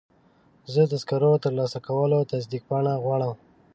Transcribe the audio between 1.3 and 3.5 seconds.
د ترلاسه کولو تصدیق پاڼه غواړم.